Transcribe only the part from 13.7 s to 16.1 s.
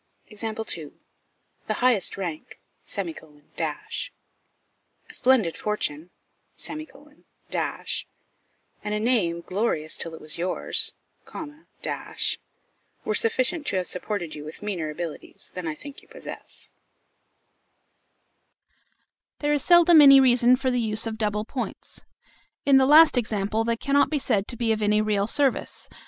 have supported you with meaner abilities than I think you